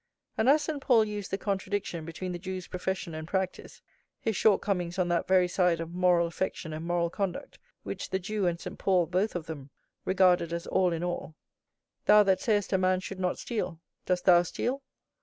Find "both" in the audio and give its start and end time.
9.05-9.35